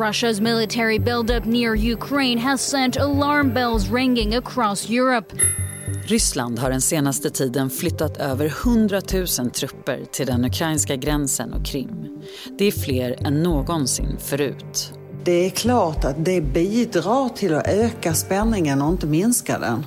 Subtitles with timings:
[0.00, 5.34] Russia's military buildup near Ukraine has sent alarm bells ringing across Europe.
[6.04, 11.66] Ryssland har den senaste tiden flyttat över 100 000 trupper till den ukrainska gränsen och
[11.66, 12.22] Krim.
[12.58, 14.92] Det är fler än någonsin förut.
[15.24, 19.84] Det är klart att det bidrar till att öka spänningen och inte minska den.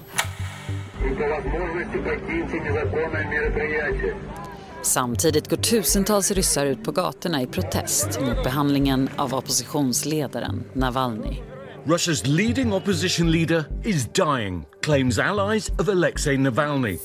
[4.84, 11.42] Samtidigt går tusentals ryssar ut på gatorna i protest mot behandlingen av oppositionsledaren Navalny.
[11.86, 16.98] Russia's leading opposition leader is dying, claims allies of Alexei Navalny.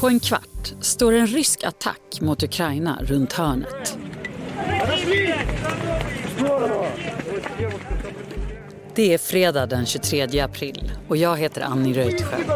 [0.00, 3.98] På en kvart står en rysk attack mot Ukraina runt hörnet.
[8.94, 12.50] Det är fredag den 23 april och jag heter Annie Reuterskiöld.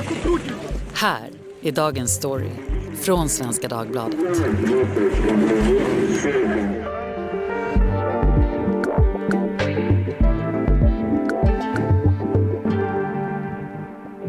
[0.94, 1.30] Här
[1.62, 2.50] är dagens story
[3.02, 4.20] från Svenska Dagbladet.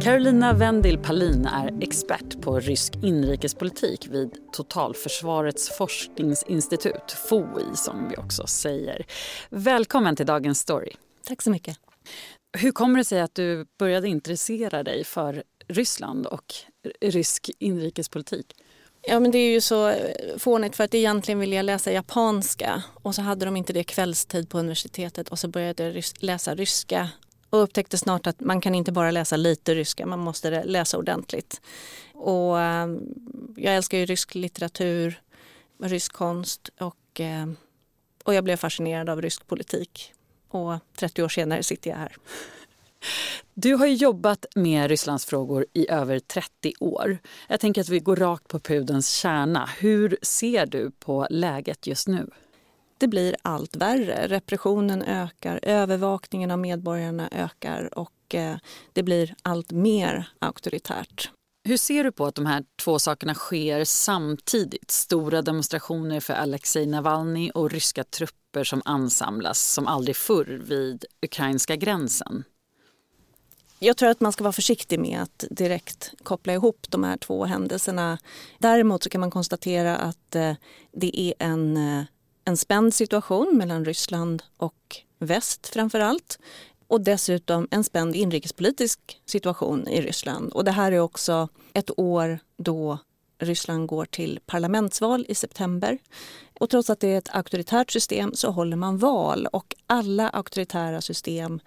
[0.03, 8.47] Carolina Vendil Palin är expert på rysk inrikespolitik vid Totalförsvarets forskningsinstitut, FOI som vi också
[8.47, 9.05] säger.
[9.49, 10.91] Välkommen till Dagens Story.
[11.27, 11.77] Tack så mycket.
[12.57, 16.53] Hur kommer det sig att du började intressera dig för Ryssland och
[17.01, 18.45] rysk inrikespolitik?
[19.09, 22.83] Ja, men det är ju så eh, fånigt för att egentligen ville jag läsa japanska
[22.93, 27.09] och så hade de inte det kvällstid på universitetet och så började jag läsa ryska
[27.49, 31.61] och upptäckte snart att man kan inte bara läsa lite ryska, man måste läsa ordentligt.
[32.13, 32.99] Och ehm,
[33.57, 35.21] jag älskar ju rysk litteratur,
[35.83, 37.55] rysk konst och, ehm,
[38.23, 40.13] och jag blev fascinerad av rysk politik.
[40.49, 42.15] Och 30 år senare sitter jag här.
[43.53, 47.17] Du har jobbat med Rysslandsfrågor i över 30 år.
[47.47, 49.69] Jag tänker att vi går rakt på pudens kärna.
[49.77, 52.29] Hur ser du på läget just nu?
[52.97, 54.27] Det blir allt värre.
[54.27, 58.55] Repressionen ökar, övervakningen av medborgarna ökar och eh,
[58.93, 61.31] det blir allt mer auktoritärt.
[61.63, 64.91] Hur ser du på att de här två sakerna sker samtidigt?
[64.91, 71.75] Stora demonstrationer för Alexej Navalny och ryska trupper som ansamlas som aldrig förr vid ukrainska
[71.75, 72.43] gränsen.
[73.81, 77.45] Jag tror att man ska vara försiktig med att direkt koppla ihop de här två
[77.45, 78.17] händelserna.
[78.57, 80.53] Däremot så kan man konstatera att eh,
[80.91, 82.03] det är en, eh,
[82.45, 86.39] en spänd situation mellan Ryssland och väst framför allt.
[86.87, 90.53] Och dessutom en spänd inrikespolitisk situation i Ryssland.
[90.53, 92.97] Och det här är också ett år då
[93.39, 95.97] Ryssland går till parlamentsval i september.
[96.59, 101.01] Och trots att det är ett auktoritärt system så håller man val och alla auktoritära
[101.01, 101.59] system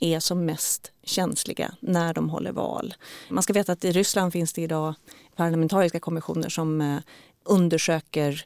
[0.00, 2.94] är som mest känsliga när de håller val.
[3.28, 4.94] Man ska veta att i Ryssland finns det idag
[5.36, 6.98] parlamentariska kommissioner som eh,
[7.44, 8.44] undersöker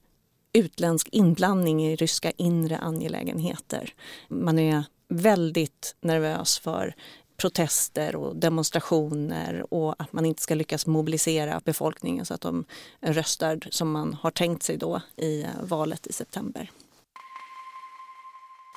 [0.52, 3.94] utländsk inblandning i ryska inre angelägenheter.
[4.28, 6.94] Man är väldigt nervös för
[7.36, 12.64] protester och demonstrationer och att man inte ska lyckas mobilisera befolkningen så att de
[13.00, 16.70] röstar som man har tänkt sig då i eh, valet i september.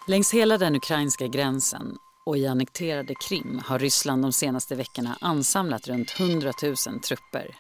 [0.08, 5.88] Längs hela den ukrainska gränsen och i annekterade Krim har Ryssland de senaste veckorna ansamlat
[5.88, 7.56] runt 100 000 trupper.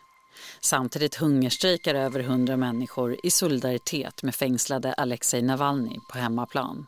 [0.61, 6.85] Samtidigt hungerstrejkar över 100 människor i solidaritet med fängslade Alexej Navalny på hemmaplan.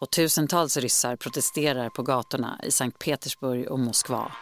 [0.00, 4.32] Och tusentals ryssar protesterar på gatorna i Sankt Petersburg och Moskva.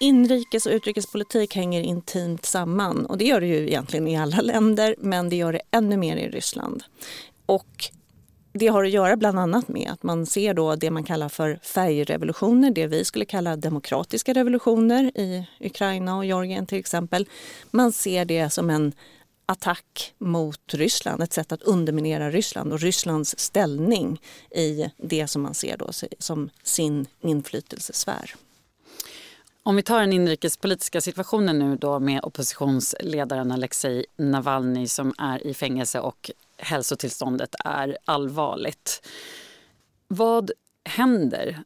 [0.00, 4.94] Inrikes och utrikespolitik hänger intimt samman och det gör det ju egentligen i alla länder
[4.98, 6.84] men det gör det ännu mer i Ryssland.
[7.46, 7.90] Och
[8.56, 11.58] det har att göra bland annat med att man ser då det man kallar för
[11.62, 17.26] färgrevolutioner, det vi skulle kalla demokratiska revolutioner i Ukraina och Georgien till exempel.
[17.70, 18.92] Man ser det som en
[19.46, 25.54] attack mot Ryssland, ett sätt att underminera Ryssland och Rysslands ställning i det som man
[25.54, 28.34] ser då som sin inflytelsesfär.
[29.62, 35.54] Om vi tar den inrikespolitiska situationen nu då med oppositionsledaren Alexej Navalny som är i
[35.54, 39.06] fängelse och hälsotillståndet är allvarligt.
[40.08, 40.50] Vad
[40.84, 41.62] händer,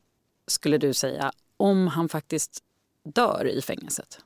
[0.47, 2.63] skulle du säga, om han faktiskt
[3.05, 4.21] dör i fängelset?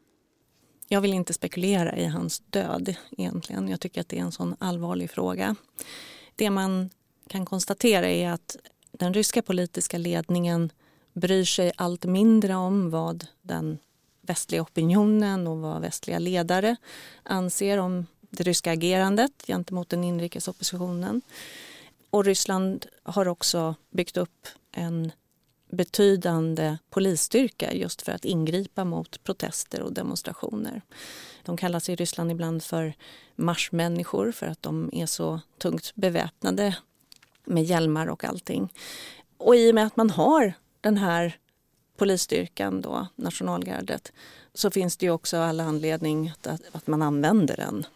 [0.89, 3.69] Jag vill inte spekulera i hans död egentligen.
[3.69, 5.57] Jag tycker att det är en sån allvarlig fråga.
[6.37, 6.91] Det man
[7.29, 8.57] kan konstatera är att
[8.93, 10.73] den ryska politiska ledningen
[11.13, 13.79] bryr sig allt mindre om vad den
[14.21, 16.77] västliga opinionen och vad västliga ledare
[17.23, 21.23] anser om det ryska agerandet gentemot den inrikes oppositionen.
[22.11, 25.13] Och Ryssland har också byggt upp en
[25.71, 30.83] betydande polisstyrka just för att ingripa mot protester och demonstrationer.
[31.45, 32.95] De kallas i Ryssland ibland för
[33.37, 36.77] marsmänniskor för att de är så tungt beväpnade
[37.45, 38.73] med hjälmar och allting.
[39.37, 41.39] Och i och med att man har den här
[41.97, 44.13] polisstyrkan, då, nationalgardet,
[44.55, 47.87] så finns det ju också all anledning att, att man använder den.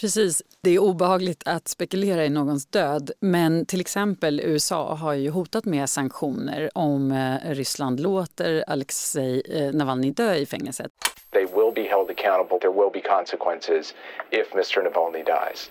[0.00, 0.42] Precis.
[0.60, 5.64] Det är obehagligt att spekulera i någons död men till exempel USA har ju hotat
[5.64, 10.92] med sanktioner om eh, Ryssland låter Alexej eh, Navalny dö i fängelset.
[11.30, 12.58] They will be held accountable.
[12.58, 13.94] There will be consequences
[14.30, 14.82] if Mr.
[14.82, 15.70] Navalny dies.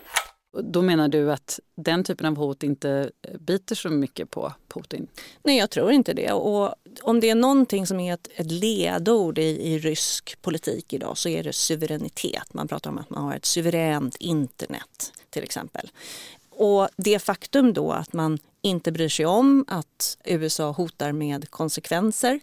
[0.64, 5.08] Då menar du att den typen av hot inte eh, biter så mycket på Putin?
[5.44, 6.32] Nej, jag tror inte det.
[6.32, 11.18] Och om det är någonting som är ett, ett ledord i, i rysk politik idag
[11.18, 12.54] så är det suveränitet.
[12.54, 15.92] Man pratar om att man har ett suveränt internet till exempel.
[16.50, 22.40] Och det faktum då att man inte bryr sig om att USA hotar med konsekvenser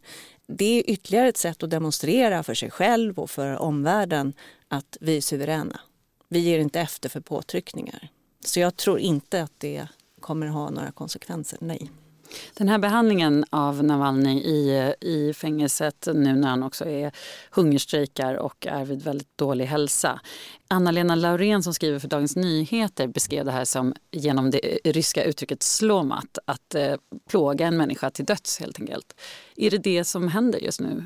[0.47, 4.33] det är ytterligare ett sätt att demonstrera för sig själv och för omvärlden
[4.69, 5.81] att vi är suveräna.
[6.35, 8.09] Vi ger inte efter för påtryckningar.
[8.45, 9.89] Så jag tror inte att det
[10.21, 11.91] kommer ha några konsekvenser, nej.
[12.55, 17.13] Den här behandlingen av Navalny i, i fängelset nu när han också är
[17.51, 20.21] hungerstrejkar och är vid väldigt dålig hälsa.
[20.69, 25.63] Anna-Lena Laurén som skriver för Dagens Nyheter beskrev det här som genom det ryska uttrycket
[25.63, 26.95] slomat, att eh,
[27.29, 29.21] plåga en människa till döds helt enkelt.
[29.57, 31.05] Är det det som händer just nu?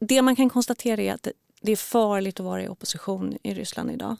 [0.00, 1.28] Det man kan konstatera är att
[1.60, 4.16] det är farligt att vara i opposition i Ryssland idag.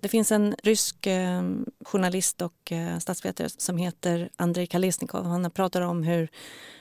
[0.00, 1.42] Det finns en rysk eh,
[1.84, 5.24] journalist och eh, statsvetare som heter Andrei Kalesnikov.
[5.24, 6.28] Han pratar om hur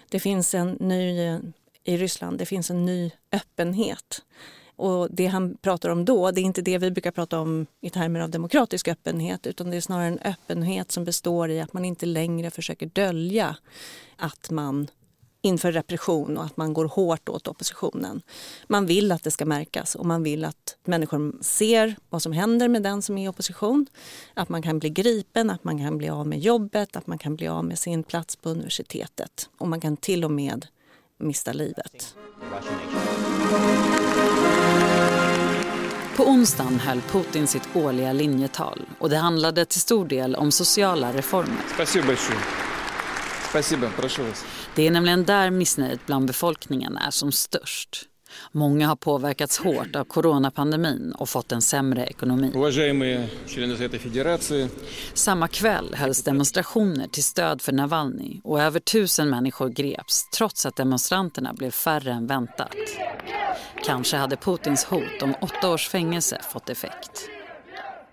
[0.09, 1.39] det finns en ny, eh,
[1.83, 4.21] i Ryssland, det finns en ny öppenhet.
[4.75, 7.89] Och det han pratar om då, det är inte det vi brukar prata om i
[7.89, 11.86] termer av demokratisk öppenhet utan det är snarare en öppenhet som består i att man
[11.86, 13.56] inte längre försöker dölja
[14.15, 14.88] att man
[15.47, 18.21] inför repression och att man går hårt åt oppositionen.
[18.67, 22.67] Man vill att det ska märkas och man vill att människor ser vad som händer
[22.67, 23.85] med den som är i opposition.
[24.33, 27.35] Att man kan bli gripen, att man kan bli av med jobbet, att man kan
[27.35, 29.49] bli av med sin plats på universitetet.
[29.57, 30.65] Och man kan till och med
[31.19, 32.15] mista livet.
[36.17, 41.13] På onsdagen höll Putin sitt årliga linjetal och det handlade till stor del om sociala
[41.13, 42.66] reformer.
[44.75, 48.07] Det är nämligen där missnöjet bland befolkningen är som störst.
[48.51, 52.51] Många har påverkats hårt av coronapandemin och fått en sämre ekonomi.
[55.13, 60.75] Samma kväll hölls demonstrationer till stöd för Navalny och över tusen människor greps trots att
[60.75, 62.75] demonstranterna blev färre än väntat.
[63.83, 67.30] Kanske hade Putins hot om åtta års fängelse fått effekt.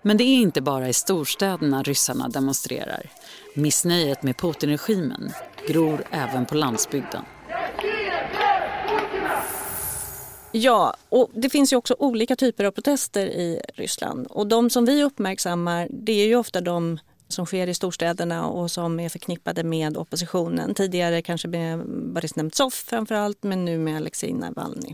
[0.07, 3.09] Men det är inte bara i storstäderna ryssarna demonstrerar.
[3.53, 5.31] Missnöjet med Putin-regimen
[5.67, 7.25] gror även på landsbygden.
[10.51, 14.27] Ja, och det finns ju också olika typer av protester i Ryssland.
[14.29, 18.71] Och de som vi uppmärksammar det är ju ofta de som sker i storstäderna och
[18.71, 20.73] som är förknippade med oppositionen.
[20.73, 21.79] Tidigare kanske med
[22.13, 24.93] Boris Nemtsov framförallt men nu med Alexej Navalny.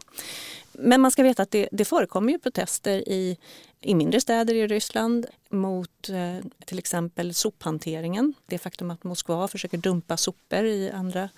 [0.81, 3.37] Men man ska veta att det, det förekommer ju protester i,
[3.81, 8.33] i mindre städer i Ryssland mot eh, till exempel sophanteringen.
[8.45, 11.29] Det faktum att Moskva försöker dumpa sopor i andra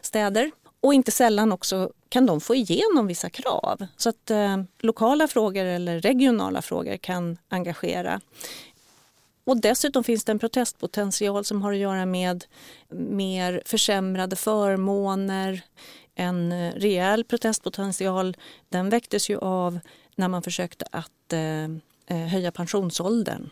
[0.00, 0.50] städer.
[0.80, 3.86] Och inte sällan också kan de få igenom vissa krav.
[3.96, 8.20] Så att eh, lokala frågor eller regionala frågor kan engagera.
[9.44, 12.44] Och dessutom finns det en protestpotential som har att göra med
[12.88, 15.62] mer försämrade förmåner,
[16.18, 18.36] en eh, rejäl protestpotential
[18.68, 19.78] den väcktes ju av
[20.16, 21.64] när man försökte att eh,
[22.06, 23.50] eh, höja pensionsåldern.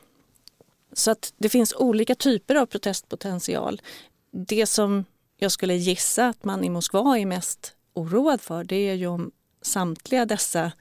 [0.92, 3.82] Så att det finns olika typer av protestpotential.
[4.30, 5.04] Det som
[5.36, 9.30] jag skulle gissa att man i Moskva är mest oroad för det är ju om
[9.62, 10.72] samtliga dessa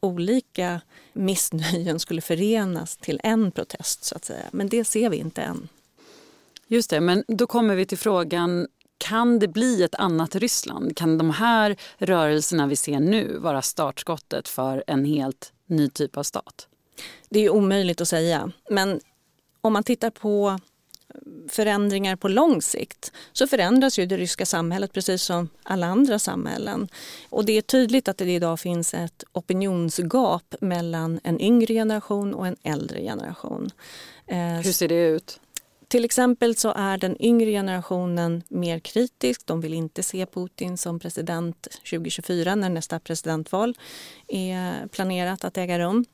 [0.00, 0.80] olika
[1.12, 4.04] missnöjen skulle förenas till en protest.
[4.04, 4.46] så att säga.
[4.52, 5.68] Men det ser vi inte än.
[6.66, 8.68] Just det, men då kommer vi till frågan
[9.04, 10.96] kan det bli ett annat Ryssland?
[10.96, 16.22] Kan de här rörelserna vi ser nu vara startskottet för en helt ny typ av
[16.22, 16.68] stat?
[17.28, 18.52] Det är omöjligt att säga.
[18.70, 19.00] Men
[19.60, 20.58] om man tittar på
[21.48, 26.88] förändringar på lång sikt så förändras ju det ryska samhället precis som alla andra samhällen.
[27.28, 32.46] Och det är tydligt att det idag finns ett opinionsgap mellan en yngre generation och
[32.46, 33.70] en äldre generation.
[34.26, 35.40] Eh, Hur ser det ut?
[35.88, 39.46] Till exempel så är den yngre generationen mer kritisk.
[39.46, 43.78] De vill inte se Putin som president 2024 när nästa presidentval
[44.28, 46.04] är planerat att äga rum.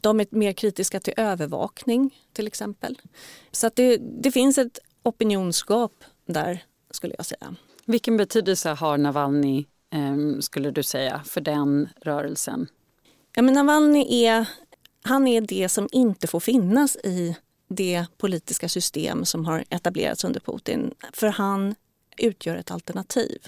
[0.00, 2.98] De är mer kritiska till övervakning till exempel.
[3.52, 5.92] Så det, det finns ett opinionsgap
[6.26, 7.54] där skulle jag säga.
[7.84, 12.66] Vilken betydelse har Navalny eh, skulle du säga för den rörelsen?
[13.34, 14.48] Ja, men Navalny är,
[15.02, 17.36] han är det som inte får finnas i
[17.72, 20.94] det politiska system som har etablerats under Putin.
[21.12, 21.74] För han
[22.16, 23.38] utgör ett alternativ.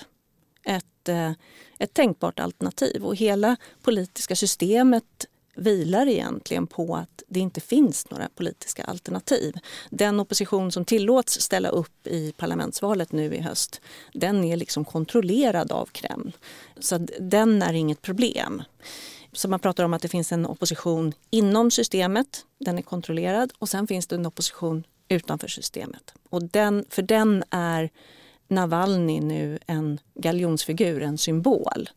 [0.65, 1.33] Ett, eh,
[1.79, 3.05] ett tänkbart alternativ.
[3.05, 5.27] Och hela politiska systemet
[5.57, 9.55] vilar egentligen på att det inte finns några politiska alternativ.
[9.91, 13.81] Den opposition som tillåts ställa upp i parlamentsvalet nu i höst,
[14.13, 16.37] den är liksom kontrollerad av Kreml.
[16.81, 18.63] Så den är inget problem.
[19.35, 23.69] Så man pratar om att det finns en opposition inom systemet, den är kontrollerad och
[23.69, 26.15] sen finns det en opposition utanför systemet.
[26.31, 27.91] Och den, för den är
[28.49, 31.89] Navalny nu en galjonsfigur, en symbol.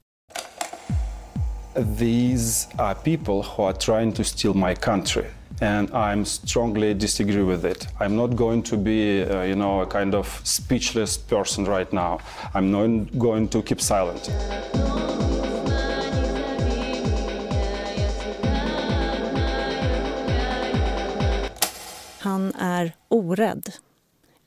[2.00, 5.25] These are people who are trying to steal my country
[5.62, 7.88] and I'm strongly disagree with it.
[8.00, 12.20] I'm not going to be, uh, you know, a kind of speechless person right now.
[12.53, 14.29] I'm not going to keep silent.
[22.19, 23.74] Han är orädd.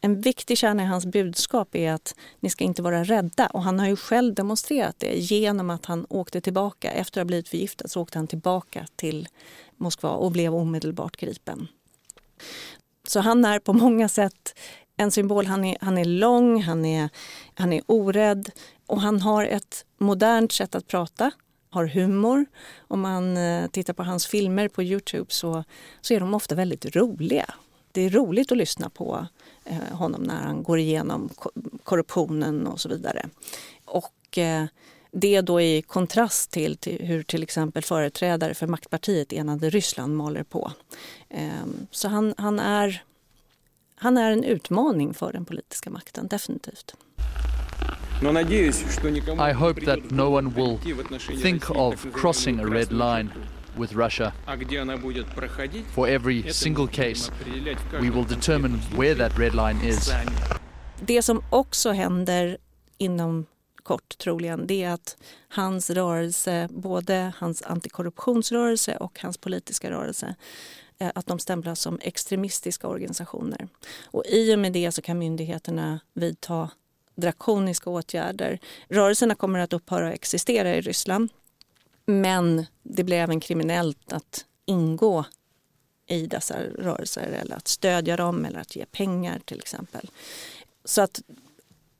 [0.01, 3.47] En viktig kärna i hans budskap är att ni ska inte vara rädda.
[3.47, 6.91] Och han har ju själv demonstrerat det genom att han åkte tillbaka.
[6.91, 9.29] Efter att ha blivit förgiftad så åkte han tillbaka till
[9.77, 11.69] Moskva och blev omedelbart gripen.
[13.09, 14.59] Så han är på många sätt
[14.97, 15.47] en symbol.
[15.47, 17.09] Han är, han är lång, han är,
[17.55, 18.51] han är orädd
[18.87, 21.31] och han har ett modernt sätt att prata
[21.71, 22.47] har humor.
[22.89, 25.65] Om man eh, tittar på hans filmer på Youtube så,
[26.01, 27.55] så är de ofta väldigt roliga.
[27.93, 29.27] Det är roligt att lyssna på
[29.65, 31.31] eh, honom när han går igenom
[31.85, 33.29] korruptionen och så vidare.
[33.85, 34.65] Och eh,
[35.13, 40.73] det då i kontrast till, hur till exempel företrädare för maktpartiet Enade Ryssland maler på.
[41.29, 43.03] Ehm, så han, han, är,
[43.95, 46.95] han är en utmaning för den politiska makten, definitivt.
[48.23, 50.79] I hope that no one will
[51.43, 53.31] think of crossing a red line
[53.79, 54.33] with Russia.
[55.95, 57.31] For every single case,
[58.01, 60.13] we will determine where that red line is.
[61.01, 62.59] Det som också händer
[62.99, 63.47] inom
[63.83, 65.17] kort troligen, det är att
[65.49, 70.35] hans rörelse, både hans antikorruptionsrörelse och hans politiska rörelse,
[70.99, 73.69] eh, att de stämplas som extremistiska organisationer.
[74.05, 76.71] Och I och med det så kan myndigheterna vidta
[77.21, 78.59] drakoniska åtgärder.
[78.89, 81.29] Rörelserna kommer att upphöra att existera i Ryssland
[82.07, 85.25] men det blir även kriminellt att ingå
[86.07, 90.11] i dessa rörelser eller att stödja dem eller att ge pengar till exempel.
[90.85, 91.21] Så att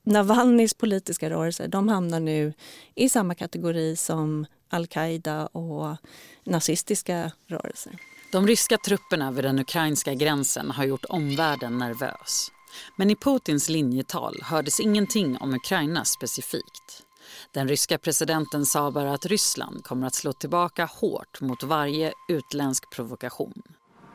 [0.03, 2.53] Navalnys politiska rörelser de hamnar nu
[2.95, 5.97] i samma kategori som al-Qaida och
[6.43, 7.93] nazistiska rörelser.
[8.31, 12.51] De ryska trupperna vid den ukrainska gränsen har gjort omvärlden nervös.
[12.95, 17.03] Men i Putins linjetal hördes ingenting om Ukraina specifikt.
[17.51, 22.91] Den ryska presidenten sa bara att Ryssland kommer att slå tillbaka hårt mot varje utländsk
[22.91, 23.61] provokation.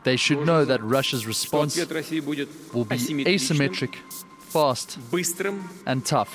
[0.04, 3.90] They should know that Russia's response will be asymmetric,
[4.48, 4.98] fast
[5.86, 6.30] and tough.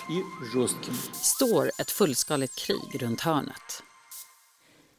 [1.14, 3.84] Står ett fullskaligt krig runt hörnet?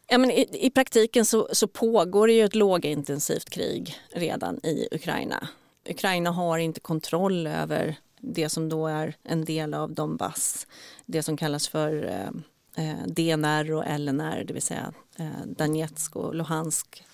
[0.09, 4.89] Ja, men i, I praktiken så, så pågår det ju ett lågintensivt krig redan i
[4.93, 5.49] Ukraina.
[5.89, 10.67] Ukraina har inte kontroll över det som då är en del av Donbass,
[11.07, 16.35] det som kallas för eh, eh, DNR och LNR, det vill säga eh, Donetsk och
[16.35, 17.05] Luhansk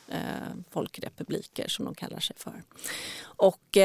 [0.70, 2.62] folkrepubliker som de kallar sig för.
[3.20, 3.78] Och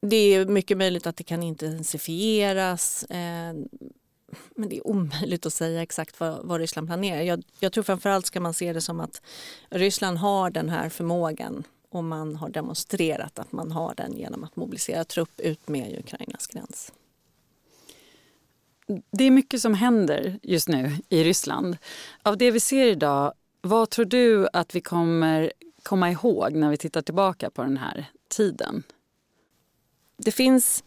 [0.00, 3.06] det är mycket möjligt att det kan intensifieras
[4.54, 7.22] men det är omöjligt att säga exakt vad, vad Ryssland planerar.
[7.22, 9.22] Jag, jag tror framförallt ska man se det som att
[9.70, 14.56] Ryssland har den här förmågan och man har demonstrerat att man har den genom att
[14.56, 16.92] mobilisera trupp ut med Ukrainas gräns.
[19.10, 21.76] Det är mycket som händer just nu i Ryssland.
[22.22, 25.52] Av det vi ser idag, vad tror du att vi kommer
[25.82, 28.82] komma ihåg när vi tittar tillbaka på den här tiden?
[30.16, 30.84] Det finns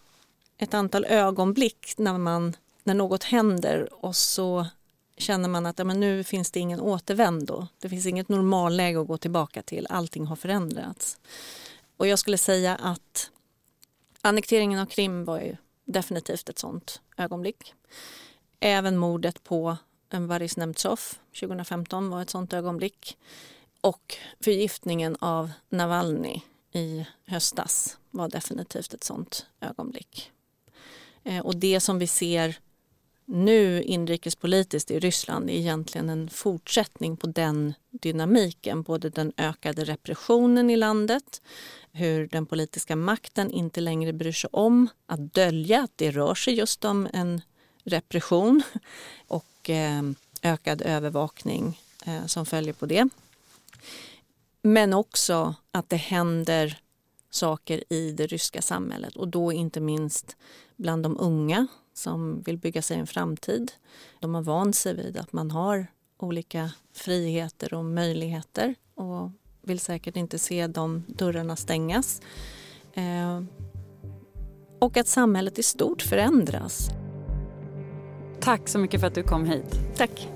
[0.58, 4.65] ett antal ögonblick när, man, när något händer och så
[5.21, 7.67] känner man att ja, men nu finns det ingen återvändo.
[7.79, 9.87] Det finns inget normalläge att gå tillbaka till.
[9.89, 11.17] Allting har förändrats.
[11.97, 13.31] Och jag skulle säga att
[14.21, 17.73] annekteringen av Krim var ju definitivt ett sånt ögonblick.
[18.59, 19.77] Även mordet på
[20.09, 20.99] Boris Nemtsov
[21.39, 23.17] 2015 var ett sånt ögonblick.
[23.81, 30.31] Och förgiftningen av Navalny i höstas var definitivt ett sånt ögonblick.
[31.23, 32.59] Eh, och det som vi ser
[33.31, 38.81] nu inrikespolitiskt i Ryssland är egentligen en fortsättning på den dynamiken.
[38.83, 41.41] Både den ökade repressionen i landet,
[41.91, 46.53] hur den politiska makten inte längre bryr sig om att dölja att det rör sig
[46.53, 47.41] just om en
[47.83, 48.63] repression
[49.27, 50.01] och eh,
[50.41, 53.09] ökad övervakning eh, som följer på det.
[54.61, 56.79] Men också att det händer
[57.29, 60.35] saker i det ryska samhället och då inte minst
[60.75, 63.71] bland de unga som vill bygga sig en framtid.
[64.19, 69.31] De har vant sig vid att man har olika friheter och möjligheter och
[69.62, 72.21] vill säkert inte se de dörrarna stängas.
[72.93, 73.41] Eh,
[74.79, 76.89] och att samhället i stort förändras.
[78.41, 79.79] Tack så mycket för att du kom hit.
[79.95, 80.27] Tack.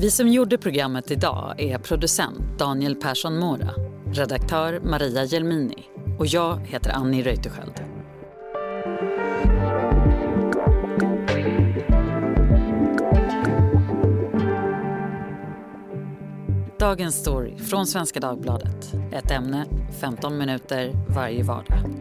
[0.00, 3.70] Vi som gjorde programmet idag är producent Daniel Persson Mora,
[4.12, 5.86] redaktör Maria Gelmini
[6.18, 7.87] och jag heter Annie Reuterskiöld.
[16.88, 18.94] Dagens story från Svenska Dagbladet.
[19.12, 19.66] Ett ämne,
[20.00, 21.97] 15 minuter varje vardag.